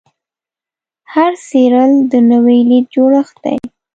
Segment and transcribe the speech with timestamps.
[1.13, 3.55] هر څیرل د نوې لید جوړښت دی.